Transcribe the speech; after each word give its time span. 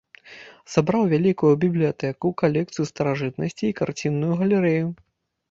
Сабраў 0.75 1.03
вялікую 1.11 1.51
бібліятэку, 1.63 2.27
калекцыю 2.43 2.85
старажытнасцей 2.93 3.69
і 3.75 3.79
карцінную 3.83 4.33
галерэю. 4.43 4.85